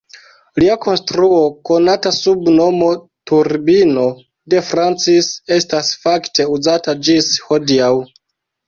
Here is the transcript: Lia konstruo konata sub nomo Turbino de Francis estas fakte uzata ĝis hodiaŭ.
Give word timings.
Lia 0.61 0.77
konstruo 0.85 1.41
konata 1.69 2.13
sub 2.15 2.49
nomo 2.57 2.89
Turbino 3.33 4.07
de 4.55 4.65
Francis 4.73 5.33
estas 5.61 5.95
fakte 6.09 6.53
uzata 6.59 6.99
ĝis 7.07 7.35
hodiaŭ. 7.49 7.95